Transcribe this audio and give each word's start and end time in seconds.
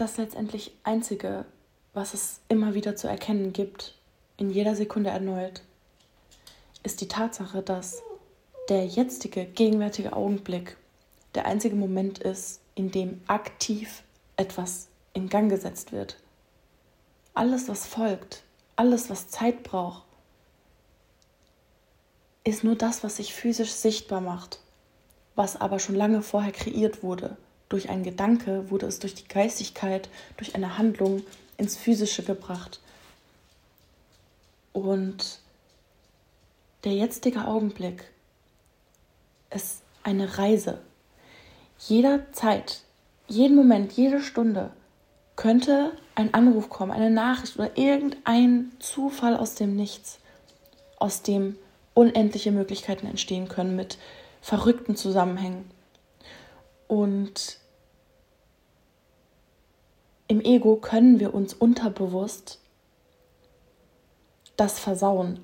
das 0.00 0.16
letztendlich 0.16 0.72
Einzige, 0.82 1.44
was 1.92 2.14
es 2.14 2.40
immer 2.48 2.74
wieder 2.74 2.96
zu 2.96 3.08
erkennen 3.08 3.52
gibt, 3.52 3.94
in 4.36 4.50
jeder 4.50 4.74
Sekunde 4.74 5.10
erneut, 5.10 5.62
ist 6.82 7.00
die 7.00 7.08
Tatsache, 7.08 7.62
dass 7.62 8.02
der 8.68 8.86
jetzige, 8.86 9.44
gegenwärtige 9.44 10.14
Augenblick 10.14 10.76
der 11.34 11.46
einzige 11.46 11.76
Moment 11.76 12.18
ist, 12.18 12.60
in 12.74 12.90
dem 12.90 13.20
aktiv 13.26 14.02
etwas 14.36 14.88
in 15.12 15.28
Gang 15.28 15.50
gesetzt 15.50 15.92
wird. 15.92 16.16
Alles, 17.34 17.68
was 17.68 17.86
folgt, 17.86 18.42
alles, 18.76 19.10
was 19.10 19.28
Zeit 19.28 19.62
braucht, 19.62 20.04
ist 22.44 22.64
nur 22.64 22.74
das, 22.74 23.04
was 23.04 23.16
sich 23.16 23.34
physisch 23.34 23.72
sichtbar 23.72 24.20
macht, 24.20 24.60
was 25.34 25.60
aber 25.60 25.78
schon 25.78 25.94
lange 25.94 26.22
vorher 26.22 26.52
kreiert 26.52 27.02
wurde. 27.02 27.36
Durch 27.70 27.88
einen 27.88 28.02
Gedanke 28.02 28.68
wurde 28.68 28.86
es 28.86 28.98
durch 28.98 29.14
die 29.14 29.28
Geistigkeit, 29.28 30.10
durch 30.36 30.54
eine 30.54 30.76
Handlung 30.76 31.22
ins 31.56 31.76
Physische 31.76 32.24
gebracht. 32.24 32.80
Und 34.72 35.38
der 36.84 36.92
jetzige 36.92 37.46
Augenblick 37.46 38.10
ist 39.50 39.82
eine 40.02 40.36
Reise. 40.36 40.80
Jederzeit, 41.78 42.82
jeden 43.28 43.56
Moment, 43.56 43.92
jede 43.92 44.20
Stunde 44.20 44.70
könnte 45.36 45.92
ein 46.16 46.34
Anruf 46.34 46.70
kommen, 46.70 46.90
eine 46.90 47.10
Nachricht 47.10 47.56
oder 47.56 47.78
irgendein 47.78 48.72
Zufall 48.80 49.36
aus 49.36 49.54
dem 49.54 49.76
Nichts, 49.76 50.18
aus 50.98 51.22
dem 51.22 51.56
unendliche 51.94 52.50
Möglichkeiten 52.50 53.06
entstehen 53.06 53.48
können 53.48 53.76
mit 53.76 53.96
verrückten 54.42 54.96
Zusammenhängen. 54.96 55.70
Und 56.88 57.59
im 60.30 60.40
Ego 60.40 60.76
können 60.76 61.18
wir 61.18 61.34
uns 61.34 61.54
unterbewusst 61.54 62.60
das 64.56 64.78
versauen, 64.78 65.40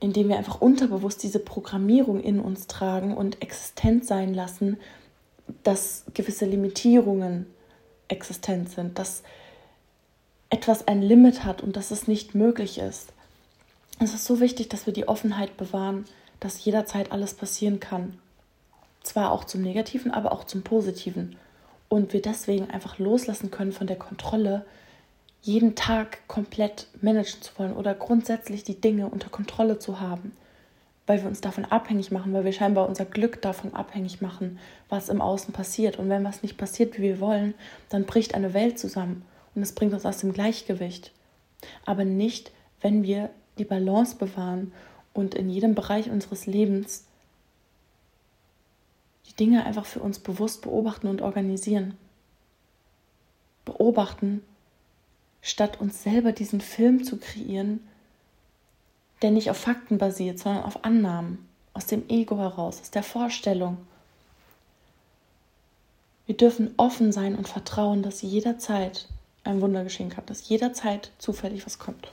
indem 0.00 0.30
wir 0.30 0.38
einfach 0.38 0.62
unterbewusst 0.62 1.22
diese 1.22 1.40
Programmierung 1.40 2.22
in 2.22 2.40
uns 2.40 2.66
tragen 2.66 3.14
und 3.14 3.42
existent 3.42 4.06
sein 4.06 4.32
lassen, 4.32 4.78
dass 5.62 6.04
gewisse 6.14 6.46
Limitierungen 6.46 7.48
existent 8.08 8.70
sind, 8.70 8.98
dass 8.98 9.24
etwas 10.48 10.88
ein 10.88 11.02
Limit 11.02 11.44
hat 11.44 11.60
und 11.62 11.76
dass 11.76 11.90
es 11.90 12.08
nicht 12.08 12.34
möglich 12.34 12.78
ist. 12.78 13.12
Es 13.98 14.14
ist 14.14 14.24
so 14.24 14.40
wichtig, 14.40 14.70
dass 14.70 14.86
wir 14.86 14.94
die 14.94 15.06
Offenheit 15.06 15.58
bewahren, 15.58 16.06
dass 16.40 16.64
jederzeit 16.64 17.12
alles 17.12 17.34
passieren 17.34 17.78
kann. 17.78 18.18
Zwar 19.02 19.32
auch 19.32 19.44
zum 19.44 19.60
Negativen, 19.60 20.10
aber 20.12 20.32
auch 20.32 20.44
zum 20.44 20.62
Positiven. 20.62 21.36
Und 21.90 22.14
wir 22.14 22.22
deswegen 22.22 22.70
einfach 22.70 22.98
loslassen 22.98 23.50
können 23.50 23.72
von 23.72 23.86
der 23.86 23.96
Kontrolle, 23.96 24.64
jeden 25.42 25.74
Tag 25.74 26.26
komplett 26.28 26.86
managen 27.02 27.42
zu 27.42 27.52
wollen 27.58 27.72
oder 27.72 27.94
grundsätzlich 27.94 28.62
die 28.62 28.80
Dinge 28.80 29.08
unter 29.08 29.28
Kontrolle 29.28 29.78
zu 29.78 30.00
haben, 30.00 30.32
weil 31.06 31.20
wir 31.20 31.28
uns 31.28 31.40
davon 31.40 31.64
abhängig 31.64 32.12
machen, 32.12 32.32
weil 32.32 32.44
wir 32.44 32.52
scheinbar 32.52 32.88
unser 32.88 33.06
Glück 33.06 33.42
davon 33.42 33.74
abhängig 33.74 34.20
machen, 34.20 34.58
was 34.88 35.08
im 35.08 35.20
Außen 35.20 35.52
passiert. 35.52 35.98
Und 35.98 36.08
wenn 36.08 36.24
was 36.24 36.42
nicht 36.44 36.56
passiert, 36.56 36.96
wie 36.96 37.02
wir 37.02 37.20
wollen, 37.20 37.54
dann 37.88 38.04
bricht 38.04 38.34
eine 38.34 38.54
Welt 38.54 38.78
zusammen 38.78 39.24
und 39.56 39.62
es 39.62 39.74
bringt 39.74 39.92
uns 39.92 40.06
aus 40.06 40.18
dem 40.18 40.32
Gleichgewicht. 40.32 41.10
Aber 41.84 42.04
nicht, 42.04 42.52
wenn 42.80 43.02
wir 43.02 43.30
die 43.58 43.64
Balance 43.64 44.16
bewahren 44.16 44.72
und 45.12 45.34
in 45.34 45.50
jedem 45.50 45.74
Bereich 45.74 46.08
unseres 46.08 46.46
Lebens 46.46 47.04
die 49.30 49.36
Dinge 49.36 49.64
einfach 49.64 49.86
für 49.86 50.00
uns 50.00 50.18
bewusst 50.18 50.62
beobachten 50.62 51.06
und 51.06 51.22
organisieren. 51.22 51.96
Beobachten, 53.64 54.42
statt 55.40 55.80
uns 55.80 56.02
selber 56.02 56.32
diesen 56.32 56.60
Film 56.60 57.04
zu 57.04 57.16
kreieren, 57.18 57.80
der 59.22 59.30
nicht 59.30 59.50
auf 59.50 59.58
Fakten 59.58 59.98
basiert, 59.98 60.38
sondern 60.38 60.64
auf 60.64 60.84
Annahmen, 60.84 61.46
aus 61.74 61.86
dem 61.86 62.08
Ego 62.08 62.38
heraus, 62.38 62.80
aus 62.80 62.90
der 62.90 63.02
Vorstellung. 63.02 63.78
Wir 66.26 66.36
dürfen 66.36 66.74
offen 66.76 67.12
sein 67.12 67.36
und 67.36 67.48
vertrauen, 67.48 68.02
dass 68.02 68.22
jederzeit 68.22 69.08
ein 69.44 69.60
Wunder 69.60 69.84
geschehen 69.84 70.10
kann, 70.10 70.26
dass 70.26 70.48
jederzeit 70.48 71.10
zufällig 71.18 71.66
was 71.66 71.78
kommt. 71.78 72.08